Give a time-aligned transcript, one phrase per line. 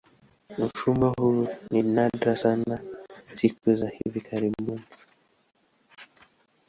[0.59, 2.79] Mfumo huu ni nadra sana
[3.33, 4.81] siku za hivi karibuni.